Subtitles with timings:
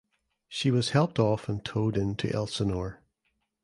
[0.49, 3.03] She was helped off and towed in to Elsinore.